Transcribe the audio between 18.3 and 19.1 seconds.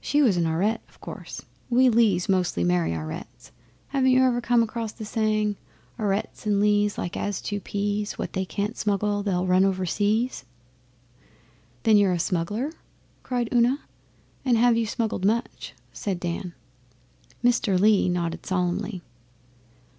solemnly.